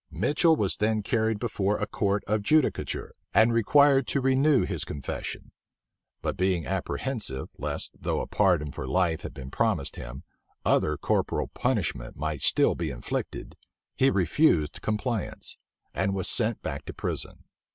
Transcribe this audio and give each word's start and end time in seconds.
Mitchel 0.09 0.55
was 0.55 0.77
then 0.77 1.03
carried 1.03 1.37
before 1.37 1.77
a 1.77 1.85
court 1.85 2.23
of 2.25 2.41
judicature, 2.41 3.13
and 3.35 3.53
required 3.53 4.07
to 4.07 4.19
renew 4.19 4.65
his 4.65 4.83
confession; 4.83 5.51
but 6.23 6.35
being 6.35 6.65
apprehensive, 6.65 7.51
lest, 7.59 7.91
though 8.01 8.19
a 8.19 8.25
pardon 8.25 8.71
for 8.71 8.87
life 8.87 9.21
had 9.21 9.31
been 9.35 9.51
promised 9.51 9.97
him, 9.97 10.23
other 10.65 10.97
corporal 10.97 11.49
punishment 11.49 12.17
might 12.17 12.41
still 12.41 12.73
be 12.73 12.89
inflicted, 12.89 13.55
he 13.95 14.09
refused 14.09 14.81
compliance; 14.81 15.59
and 15.93 16.15
was 16.15 16.27
sent 16.27 16.63
back 16.63 16.83
to 16.85 16.95
prison. 16.95 17.43